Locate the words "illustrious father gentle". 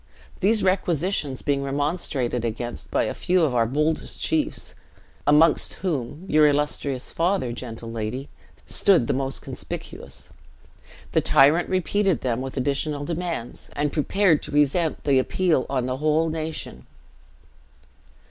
6.47-7.91